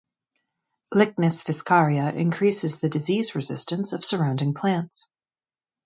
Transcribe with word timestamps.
Lychnis 0.91 1.43
viscaria 1.45 2.15
increases 2.15 2.79
the 2.79 2.89
disease 2.89 3.35
resistance 3.35 3.93
of 3.93 4.03
surrounding 4.03 4.55
plants. 4.55 5.11